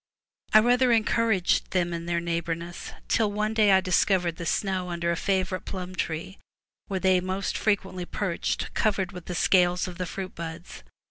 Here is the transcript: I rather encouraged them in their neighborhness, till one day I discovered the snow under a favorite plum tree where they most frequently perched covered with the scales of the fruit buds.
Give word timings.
I 0.51 0.57
rather 0.61 0.91
encouraged 0.91 1.69
them 1.69 1.93
in 1.93 2.07
their 2.07 2.19
neighborhness, 2.19 2.91
till 3.07 3.31
one 3.31 3.53
day 3.53 3.71
I 3.71 3.81
discovered 3.81 4.37
the 4.37 4.47
snow 4.47 4.89
under 4.89 5.11
a 5.11 5.15
favorite 5.15 5.63
plum 5.63 5.93
tree 5.93 6.39
where 6.87 6.99
they 6.99 7.19
most 7.21 7.55
frequently 7.55 8.05
perched 8.07 8.73
covered 8.73 9.11
with 9.11 9.25
the 9.25 9.35
scales 9.35 9.87
of 9.87 9.99
the 9.99 10.07
fruit 10.07 10.33
buds. 10.33 10.81